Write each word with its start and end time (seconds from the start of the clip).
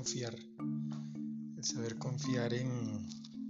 confiar, 0.00 0.34
el 1.58 1.62
saber 1.62 1.98
confiar 1.98 2.54
en, 2.54 3.06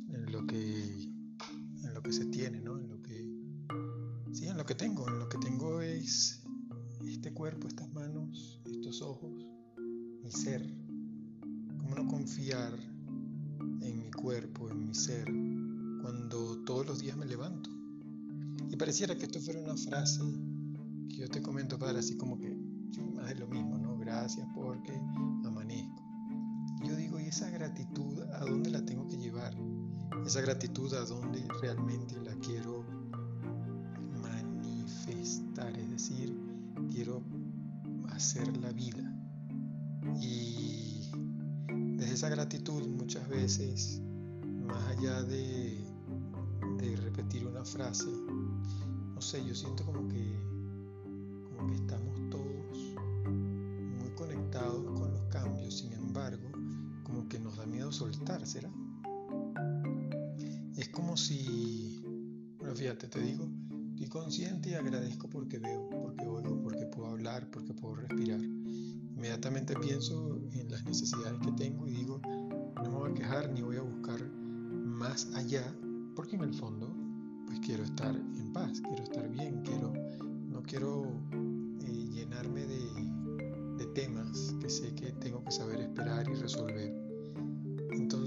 en, 0.08 0.32
lo 0.32 0.44
que 0.48 1.04
en 1.04 1.94
lo 1.94 2.02
que 2.02 2.12
se 2.12 2.26
tiene, 2.26 2.60
¿no? 2.60 2.76
En 2.76 2.88
lo 2.88 3.00
que 3.00 3.24
sí, 4.32 4.48
en 4.48 4.56
lo 4.56 4.66
que 4.66 4.74
tengo, 4.74 5.06
en 5.06 5.20
lo 5.20 5.28
que 5.28 5.38
tengo 5.38 5.80
es 5.80 6.42
este 7.06 7.32
cuerpo, 7.32 7.68
estas 7.68 7.92
manos, 7.92 8.60
estos 8.64 9.00
ojos, 9.00 9.30
mi 10.24 10.32
ser. 10.32 10.68
¿Cómo 11.78 11.94
no 11.94 12.08
confiar 12.08 12.74
en 13.82 14.02
mi 14.02 14.10
cuerpo, 14.10 14.68
en 14.70 14.88
mi 14.88 14.92
ser, 14.92 15.26
cuando 16.02 16.64
todos 16.64 16.84
los 16.84 16.98
días 16.98 17.16
me 17.16 17.26
levanto? 17.26 17.70
Y 18.68 18.74
pareciera 18.74 19.16
que 19.16 19.26
esto 19.26 19.38
fuera 19.38 19.60
una 19.60 19.76
frase 19.76 20.20
que 21.10 21.16
yo 21.16 21.28
te 21.28 21.40
comento, 21.42 21.78
padre, 21.78 22.00
así 22.00 22.16
como 22.16 22.40
que 22.40 22.52
más 23.14 23.28
de 23.28 23.36
lo 23.36 23.46
mismo, 23.46 23.78
¿no? 23.78 23.96
Gracias 23.98 24.48
porque 24.52 24.92
amanezco. 25.44 25.99
Yo 26.82 26.96
digo, 26.96 27.20
¿y 27.20 27.26
esa 27.26 27.50
gratitud 27.50 28.20
a 28.22 28.40
dónde 28.40 28.70
la 28.70 28.84
tengo 28.84 29.06
que 29.06 29.18
llevar? 29.18 29.54
Esa 30.24 30.40
gratitud 30.40 30.92
a 30.94 31.04
dónde 31.04 31.46
realmente 31.60 32.18
la 32.20 32.34
quiero 32.36 32.84
manifestar, 34.20 35.76
es 35.78 35.90
decir, 35.90 36.38
quiero 36.90 37.22
hacer 38.10 38.56
la 38.56 38.72
vida. 38.72 39.14
Y 40.20 41.10
desde 41.96 42.14
esa 42.14 42.28
gratitud 42.28 42.86
muchas 42.88 43.28
veces, 43.28 44.00
más 44.62 44.82
allá 44.96 45.22
de, 45.22 45.84
de 46.78 46.96
repetir 46.96 47.46
una 47.46 47.64
frase, 47.64 48.10
no 49.14 49.20
sé, 49.20 49.44
yo 49.44 49.54
siento 49.54 49.84
como 49.84 50.08
que, 50.08 50.49
soltar, 57.92 58.46
¿será? 58.46 58.70
Es 60.76 60.88
como 60.88 61.16
si, 61.16 62.02
bueno, 62.58 62.74
fíjate, 62.74 63.08
te 63.08 63.20
digo, 63.20 63.48
estoy 63.90 64.08
consciente 64.08 64.70
y 64.70 64.74
agradezco 64.74 65.28
porque 65.28 65.58
veo, 65.58 65.88
porque 65.90 66.26
oigo, 66.26 66.62
porque 66.62 66.86
puedo 66.86 67.10
hablar, 67.10 67.50
porque 67.50 67.74
puedo 67.74 67.96
respirar. 67.96 68.40
Inmediatamente 68.40 69.74
pienso 69.74 70.40
en 70.52 70.70
las 70.70 70.84
necesidades 70.84 71.38
que 71.40 71.52
tengo 71.52 71.86
y 71.86 71.90
digo, 71.90 72.20
no 72.24 72.82
me 72.82 72.88
voy 72.88 73.10
a 73.10 73.14
quejar 73.14 73.50
ni 73.52 73.60
voy 73.60 73.76
a 73.76 73.82
buscar 73.82 74.22
más 74.30 75.26
allá, 75.34 75.64
porque 76.16 76.36
en 76.36 76.42
el 76.42 76.54
fondo 76.54 76.96
pues 77.46 77.60
quiero 77.60 77.84
estar 77.84 78.14
en 78.14 78.52
paz, 78.52 78.80
quiero 78.80 79.02
estar 79.02 79.28
bien, 79.28 79.60
quiero, 79.62 79.92
no 80.48 80.62
quiero 80.62 81.02
eh, 81.82 82.08
llenarme 82.10 82.66
de, 82.66 83.10
temas 83.92 84.54
que 84.60 84.70
sé 84.70 84.94
que 84.94 85.10
tengo 85.14 85.42
que 85.42 85.50
saber 85.50 85.80
esperar 85.80 86.28
y 86.28 86.34
resolver. 86.34 86.94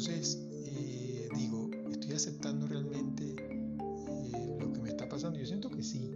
Entonces 0.06 0.38
eh, 0.66 1.30
digo, 1.34 1.70
¿estoy 1.90 2.12
aceptando 2.12 2.68
realmente 2.68 3.24
eh, 3.38 4.58
lo 4.60 4.74
que 4.74 4.82
me 4.82 4.90
está 4.90 5.08
pasando? 5.08 5.40
Yo 5.40 5.46
siento 5.46 5.70
que 5.70 5.82
sí, 5.82 6.12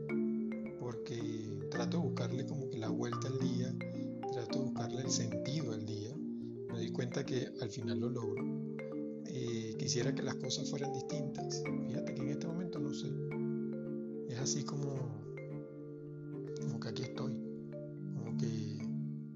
porque 0.78 1.70
trato 1.72 1.96
de 1.96 2.04
buscarle 2.04 2.46
como 2.46 2.70
que 2.70 2.80
la 2.80 2.90
vuelta 2.90 3.30
al 3.30 3.40
día, 3.40 3.74
trato 4.34 4.60
de 4.60 4.66
buscarle 4.66 5.04
el 5.04 5.10
sentido 5.10 5.72
al 5.72 5.86
día. 5.86 6.14
Me 6.74 6.82
di 6.82 6.92
cuenta 6.92 7.26
que 7.26 7.48
al 7.62 7.70
final 7.70 8.02
lo 8.02 8.10
logro. 8.10 8.44
quisiera 9.80 10.14
que 10.14 10.22
las 10.22 10.36
cosas 10.36 10.70
fueran 10.70 10.92
distintas. 10.92 11.64
Fíjate 11.88 12.14
que 12.14 12.22
en 12.24 12.28
este 12.28 12.46
momento 12.46 12.80
no 12.80 12.94
sé. 12.94 13.08
Es 14.28 14.38
así 14.38 14.64
como, 14.66 14.96
como 16.60 16.78
que 16.82 16.90
aquí 16.90 17.04
estoy. 17.04 17.38
Como 18.18 18.38
que, 18.38 18.86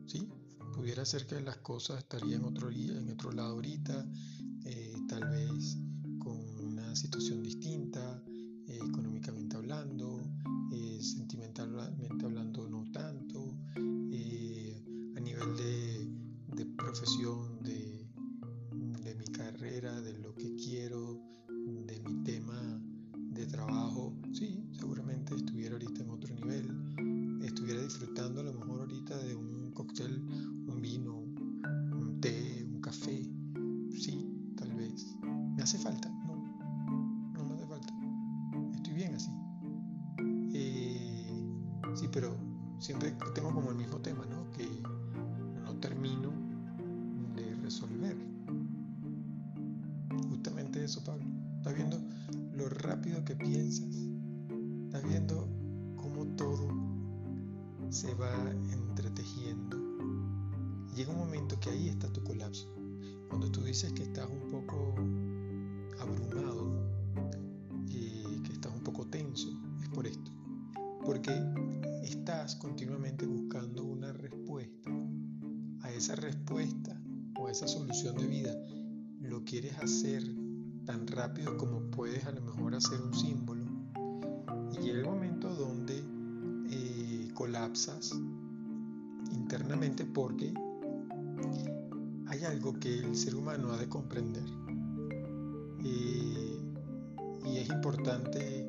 sí, 0.08 0.28
pudiera 0.74 1.06
ser 1.06 1.26
que 1.26 1.40
las 1.40 1.58
cosas 1.58 2.00
estarían 2.00 2.42
en 2.42 2.48
otro, 2.48 2.70
en 2.70 3.10
otro 3.12 3.32
lado 3.32 3.54
ahorita, 3.54 3.94
eh, 4.04 4.31
tal 5.22 5.30
vez 5.30 5.78
con 6.18 6.40
una 6.66 6.96
situación 6.96 7.44
distinta, 7.44 8.24
eh, 8.68 8.80
económicamente 8.90 9.56
hablando, 9.56 10.20
eh, 10.72 11.00
sentimentalmente 11.02 12.26
hablando 12.26 12.68
no 12.68 12.90
tanto, 12.92 13.58
a 15.16 15.20
nivel 15.20 15.56
de, 15.56 16.08
de 16.56 16.66
profesión, 16.66 17.62
de, 17.62 18.08
de 19.04 19.16
mi 19.16 19.26
carrera, 19.26 20.02
de 20.02 20.18
lo 20.20 20.34
que 20.36 20.56
quiero, 20.56 21.22
de 21.86 22.00
mi 22.00 22.24
tema 22.24 22.82
de 23.14 23.46
trabajo, 23.46 24.16
sí, 24.34 24.66
seguramente 24.72 25.36
estuviera 25.36 25.74
ahorita 25.74 26.02
en 26.04 26.10
otro 26.10 26.34
nivel, 26.34 27.42
estuviera 27.44 27.82
disfrutando 27.82 28.42
a 28.42 28.44
lo 28.44 28.54
mejor 28.54 28.82
ahorita 28.82 29.18
de 29.20 29.36
un 29.36 29.72
cóctel, 29.72 30.22
¿Me 35.62 35.66
hace 35.66 35.78
falta? 35.78 36.10
No, 36.10 36.36
no 37.34 37.46
me 37.46 37.54
hace 37.54 37.68
falta. 37.68 37.94
Estoy 38.74 38.96
bien 38.96 39.14
así. 39.14 39.30
Eh, 40.56 41.54
sí, 41.94 42.10
pero 42.12 42.36
siempre 42.80 43.16
tengo 43.36 43.54
como 43.54 43.70
el 43.70 43.76
mismo 43.76 43.98
tema, 43.98 44.26
¿no? 44.26 44.50
Que 44.54 44.68
no 45.64 45.76
termino 45.76 46.32
de 47.36 47.54
resolver. 47.58 48.18
Justamente 50.30 50.84
eso, 50.84 51.04
Pablo. 51.04 51.28
¿Estás 51.58 51.76
viendo 51.76 52.02
lo 52.56 52.68
rápido 52.68 53.24
que 53.24 53.36
piensas? 53.36 53.96
¿Estás 54.86 55.04
viendo 55.04 55.48
cómo 55.96 56.26
todo 56.38 56.70
se 57.92 58.16
va 58.16 58.34
entretejiendo? 58.72 59.78
Llega 60.96 61.12
un 61.12 61.20
momento 61.20 61.60
que 61.60 61.70
ahí 61.70 61.90
está 61.90 62.12
tu 62.12 62.24
colapso. 62.24 62.68
Cuando 63.30 63.52
tú 63.52 63.62
dices 63.62 63.94
que 63.94 64.02
estás 64.02 64.28
un 64.28 64.50
poco 64.50 64.96
abrumado, 66.02 66.70
y 67.88 68.42
que 68.44 68.54
estás 68.54 68.74
un 68.74 68.84
poco 68.84 69.08
tenso, 69.08 69.50
es 69.82 69.90
por 69.90 70.08
esto. 70.08 70.32
Porque 71.06 71.32
estás 72.04 72.56
continuamente 72.56 73.26
buscando 73.26 73.84
una 73.84 74.12
respuesta. 74.14 74.92
A 75.82 75.92
esa 75.92 76.16
respuesta 76.16 77.00
o 77.40 77.48
a 77.48 77.52
esa 77.52 77.68
solución 77.68 78.16
de 78.18 78.28
vida 78.28 78.56
lo 79.20 79.44
quieres 79.44 79.78
hacer 79.80 80.24
tan 80.86 81.08
rápido 81.08 81.58
como 81.58 81.80
puedes 81.92 82.26
a 82.26 82.32
lo 82.32 82.42
mejor 82.42 82.76
hacer 82.76 83.02
un 83.02 83.14
símbolo. 83.14 83.66
Y 84.74 84.84
llega 84.84 85.00
el 85.00 85.06
momento 85.06 85.54
donde 85.56 86.04
eh, 86.70 87.30
colapsas 87.34 88.12
internamente 89.32 90.06
porque 90.06 90.54
hay 92.28 92.44
algo 92.46 92.80
que 92.80 93.00
el 93.00 93.16
ser 93.16 93.36
humano 93.36 93.72
ha 93.72 93.78
de 93.78 93.90
comprender. 93.90 94.61
Eh, 95.84 96.60
y 97.46 97.58
es 97.58 97.70
importante 97.70 98.68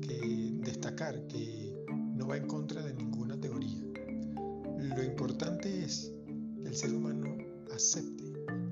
que 0.00 0.52
destacar 0.64 1.26
que 1.26 1.84
no 2.14 2.26
va 2.26 2.36
en 2.36 2.46
contra 2.46 2.82
de 2.82 2.94
ninguna 2.94 3.38
teoría. 3.40 3.82
Lo 4.78 5.02
importante 5.02 5.84
es 5.84 6.12
que 6.60 6.68
el 6.68 6.74
ser 6.74 6.94
humano 6.94 7.36
acepte 7.74 8.24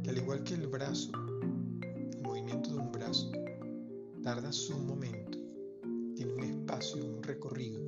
que 0.02 0.10
al 0.10 0.18
igual 0.18 0.42
que 0.42 0.54
el 0.54 0.66
brazo, 0.66 1.10
el 1.82 2.22
movimiento 2.22 2.70
de 2.70 2.78
un 2.78 2.90
brazo, 2.92 3.30
tarda 4.22 4.52
su 4.52 4.78
momento, 4.78 5.38
tiene 6.14 6.32
un 6.34 6.42
espacio, 6.42 7.04
un 7.04 7.22
recorrido. 7.22 7.80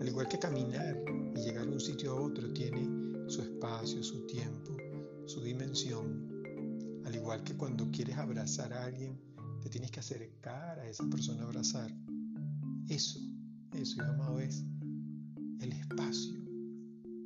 Al 0.00 0.08
igual 0.08 0.28
que 0.28 0.38
caminar 0.38 1.02
y 1.34 1.40
llegar 1.40 1.66
de 1.66 1.72
un 1.72 1.80
sitio 1.80 2.12
a 2.12 2.20
otro 2.20 2.52
tiene 2.52 2.86
su 3.28 3.42
espacio, 3.42 4.02
su 4.02 4.26
tiempo, 4.26 4.76
su 5.26 5.40
dimensión. 5.42 6.37
Al 7.08 7.14
igual 7.14 7.42
que 7.42 7.56
cuando 7.56 7.90
quieres 7.90 8.18
abrazar 8.18 8.70
a 8.74 8.84
alguien, 8.84 9.18
te 9.62 9.70
tienes 9.70 9.90
que 9.90 10.00
acercar 10.00 10.78
a 10.78 10.86
esa 10.90 11.08
persona 11.08 11.40
a 11.40 11.46
abrazar. 11.46 11.90
Eso, 12.86 13.18
eso, 13.72 14.02
amado, 14.02 14.38
es 14.40 14.62
el 15.60 15.72
espacio 15.72 16.38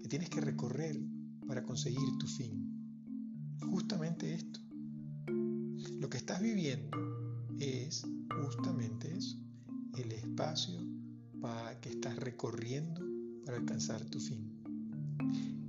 que 0.00 0.08
tienes 0.08 0.30
que 0.30 0.40
recorrer 0.40 0.96
para 1.48 1.64
conseguir 1.64 2.16
tu 2.20 2.28
fin. 2.28 3.58
Justamente 3.72 4.32
esto. 4.32 4.60
Lo 5.98 6.08
que 6.08 6.18
estás 6.18 6.40
viviendo 6.40 6.96
es 7.58 8.06
justamente 8.40 9.12
eso, 9.16 9.36
el 9.98 10.12
espacio 10.12 10.78
para 11.40 11.80
que 11.80 11.88
estás 11.88 12.14
recorriendo 12.18 13.04
para 13.44 13.56
alcanzar 13.56 14.04
tu 14.04 14.20
fin. 14.20 14.48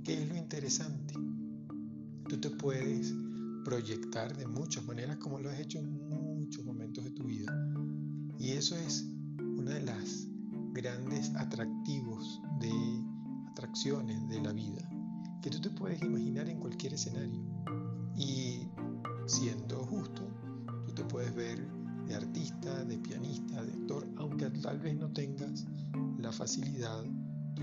¿Qué 0.04 0.22
es 0.22 0.28
lo 0.28 0.36
interesante? 0.36 1.14
Tú 2.28 2.38
te 2.38 2.50
puedes 2.50 3.12
proyectar 3.64 4.36
de 4.36 4.46
muchas 4.46 4.84
maneras 4.84 5.16
como 5.16 5.38
lo 5.40 5.50
has 5.50 5.58
hecho 5.58 5.78
en 5.78 6.08
muchos 6.08 6.64
momentos 6.64 7.04
de 7.04 7.10
tu 7.10 7.24
vida. 7.24 7.52
Y 8.38 8.52
eso 8.52 8.76
es 8.76 9.06
una 9.56 9.72
de 9.72 9.82
las 9.82 10.28
grandes 10.72 11.34
atractivos 11.36 12.42
de 12.60 12.72
atracciones 13.50 14.28
de 14.28 14.40
la 14.40 14.52
vida, 14.52 14.88
que 15.40 15.50
tú 15.50 15.60
te 15.60 15.70
puedes 15.70 16.02
imaginar 16.02 16.48
en 16.48 16.60
cualquier 16.60 16.94
escenario. 16.94 17.40
Y 18.16 18.68
siendo 19.26 19.84
justo, 19.84 20.22
tú 20.86 20.94
te 20.94 21.04
puedes 21.04 21.34
ver 21.34 21.66
de 22.06 22.14
artista, 22.14 22.84
de 22.84 22.98
pianista, 22.98 23.64
de 23.64 23.72
actor, 23.72 24.06
aunque 24.16 24.50
tal 24.50 24.78
vez 24.78 24.96
no 24.96 25.10
tengas 25.12 25.64
la 26.18 26.32
facilidad, 26.32 27.04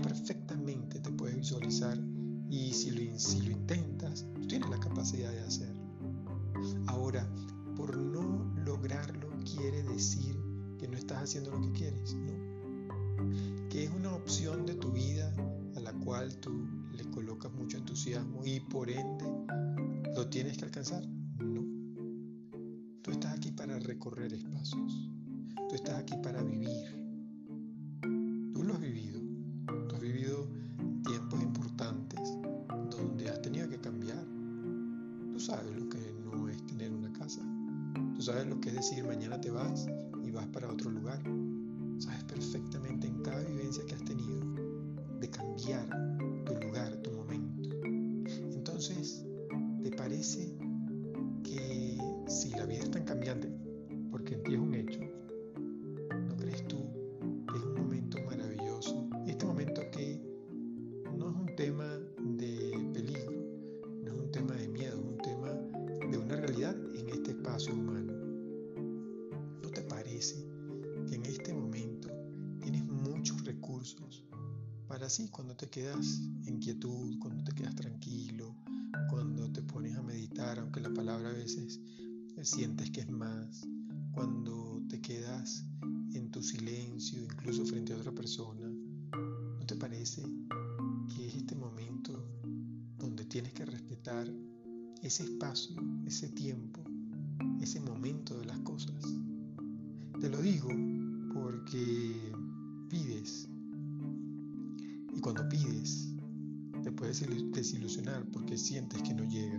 perfectamente 0.02 1.00
te 1.00 1.10
puedes 1.10 1.36
visualizar 1.36 1.98
Y 2.48 2.72
si 2.72 2.90
lo, 2.90 3.18
si 3.18 3.40
lo 3.42 3.50
intentas, 3.50 4.26
tú 4.34 4.46
tienes 4.46 4.68
la 4.68 4.78
capacidad 4.78 5.30
de 5.30 5.40
hacerlo. 5.40 5.71
Ahora, 6.86 7.28
por 7.76 7.96
no 7.96 8.52
lograrlo 8.64 9.28
quiere 9.44 9.82
decir 9.82 10.36
que 10.78 10.88
no 10.88 10.96
estás 10.96 11.22
haciendo 11.22 11.50
lo 11.50 11.60
que 11.60 11.72
quieres, 11.72 12.14
¿no? 12.14 13.68
Que 13.68 13.84
es 13.84 13.90
una 13.90 14.14
opción 14.14 14.66
de 14.66 14.74
tu 14.74 14.92
vida 14.92 15.32
a 15.76 15.80
la 15.80 15.92
cual 15.92 16.36
tú 16.38 16.50
le 16.92 17.04
colocas 17.10 17.52
mucho 17.52 17.78
entusiasmo 17.78 18.44
y 18.44 18.60
por 18.60 18.90
ende 18.90 19.24
lo 20.14 20.28
tienes 20.28 20.58
que 20.58 20.64
alcanzar. 20.64 21.06
No. 21.38 21.62
Tú 23.02 23.10
estás 23.10 23.36
aquí 23.36 23.50
para 23.52 23.78
recorrer 23.78 24.32
espacios. 24.32 25.10
Tú 25.68 25.74
estás 25.74 25.98
aquí 25.98 26.14
para 26.22 26.42
vivir. 26.42 26.98
Tú 28.52 28.62
lo 28.62 28.74
has 28.74 28.80
vivido. 28.80 29.20
Tú 29.88 29.94
has 29.94 30.00
vivido 30.00 30.48
tiempos 31.06 31.42
importantes 31.42 32.20
donde 32.90 33.30
has 33.30 33.40
tenido 33.40 33.68
que 33.68 33.80
cambiar. 33.80 34.24
Tú 35.32 35.40
sabes 35.40 35.81
Tú 38.22 38.26
sabes 38.26 38.46
lo 38.46 38.60
que 38.60 38.68
es 38.68 38.76
decir 38.76 39.04
mañana 39.04 39.40
te 39.40 39.50
vas 39.50 39.88
y 40.22 40.30
vas 40.30 40.46
para 40.46 40.70
otro 40.70 40.92
lugar. 40.92 41.20
Sabes 41.98 42.22
perfectamente 42.22 43.08
en 43.08 43.20
cada 43.20 43.42
vivencia 43.42 43.84
que 43.84 43.96
has 43.96 44.04
tenido 44.04 44.38
de 45.18 45.28
cambiar 45.28 45.88
tu 46.44 46.54
lugar, 46.54 47.02
tu 47.02 47.10
momento. 47.10 47.68
Entonces, 48.52 49.26
¿te 49.82 49.90
parece 49.90 50.56
que 51.42 51.98
si 52.28 52.50
la 52.50 52.64
vida 52.64 52.84
es 52.84 52.92
tan 52.92 53.04
cambiante, 53.04 53.48
porque 54.12 54.34
en 54.34 54.42
ti 54.44 54.54
es 54.54 54.60
un 54.60 54.74
hecho, 54.76 55.00
¿no 56.28 56.36
crees 56.36 56.64
tú 56.68 56.78
que 57.50 57.58
es 57.58 57.64
un 57.64 57.74
momento 57.74 58.18
maravilloso? 58.24 59.10
Este 59.26 59.44
momento 59.44 59.82
que 59.90 60.22
no 61.18 61.28
es 61.28 61.36
un 61.40 61.56
tema 61.56 61.98
de 62.20 62.88
peligro, 62.94 63.32
no 64.04 64.12
es 64.12 64.20
un 64.20 64.30
tema 64.30 64.54
de 64.54 64.68
miedo, 64.68 64.96
es 64.96 65.10
un 65.10 65.18
tema 65.18 65.48
de 66.08 66.18
una 66.18 66.36
realidad 66.36 66.76
en 66.94 67.08
este 67.08 67.32
espacio 67.32 67.74
humano. 67.74 67.91
Así 75.04 75.28
cuando 75.28 75.56
te 75.56 75.68
quedas 75.68 76.20
en 76.46 76.58
quietud, 76.58 77.18
cuando 77.18 77.42
te 77.44 77.52
quedas 77.52 77.74
tranquilo, 77.74 78.54
cuando 79.10 79.50
te 79.50 79.62
pones 79.62 79.96
a 79.96 80.02
meditar, 80.02 80.58
aunque 80.58 80.80
la 80.80 80.92
palabra 80.92 81.30
a 81.30 81.32
veces 81.32 81.80
sientes 82.42 82.90
que 82.90 83.00
es 83.00 83.10
más, 83.10 83.66
cuando 84.12 84.82
te 84.88 85.00
quedas 85.00 85.64
en 86.14 86.30
tu 86.30 86.42
silencio, 86.42 87.22
incluso 87.22 87.64
frente 87.64 87.92
a 87.92 87.96
otra 87.96 88.12
persona, 88.12 88.68
¿no 88.68 89.66
te 89.66 89.76
parece 89.76 90.22
que 91.14 91.28
es 91.28 91.34
este 91.34 91.54
momento 91.54 92.28
donde 92.98 93.24
tienes 93.24 93.52
que 93.52 93.64
respetar 93.64 94.28
ese 95.02 95.24
espacio, 95.24 95.76
ese 96.06 96.28
tiempo, 96.28 96.82
ese 97.60 97.80
momento 97.80 98.38
de 98.38 98.46
las 98.46 98.58
cosas? 98.60 99.02
Te 100.20 100.28
lo 100.28 100.40
digo 100.40 100.68
porque 101.34 102.32
pides 102.88 103.48
cuando 105.22 105.48
pides 105.48 106.12
te 106.82 106.90
puedes 106.90 107.24
desilusionar 107.52 108.26
porque 108.32 108.58
sientes 108.58 109.00
que 109.02 109.14
no 109.14 109.22
llega, 109.22 109.58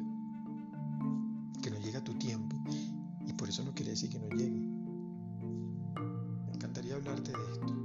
que 1.62 1.72
no 1.72 1.80
llega 1.80 2.04
tu 2.04 2.14
tiempo 2.16 2.62
y 3.26 3.32
por 3.34 3.48
eso 3.48 3.64
no 3.64 3.74
quiere 3.74 3.92
decir 3.92 4.10
que 4.10 4.20
no 4.20 4.28
llegue. 4.28 4.60
Me 6.48 6.54
encantaría 6.54 6.96
hablarte 6.96 7.32
de 7.32 7.52
esto, 7.54 7.83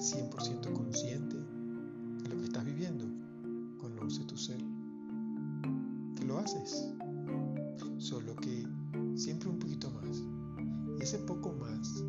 100% 0.00 0.72
consciente 0.72 1.36
de 1.36 2.28
lo 2.30 2.38
que 2.38 2.44
estás 2.44 2.64
viviendo? 2.64 3.04
Conoce 3.78 4.24
tu 4.24 4.34
ser. 4.34 4.58
¿Qué 6.16 6.24
lo 6.24 6.38
haces? 6.38 6.88
Solo 7.98 8.34
que 8.36 8.66
siempre 9.14 9.50
un 9.50 9.58
poquito 9.58 9.90
más. 9.90 10.22
Y 10.98 11.02
ese 11.02 11.18
poco 11.18 11.52
más 11.52 12.02